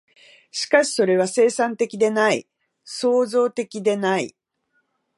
[0.49, 2.47] しかしそれは生産的でない、
[2.83, 4.35] 創造的でない。